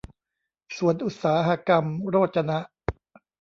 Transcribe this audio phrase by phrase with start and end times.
[0.77, 2.59] สวนอุตสาหกรรมโรจนะ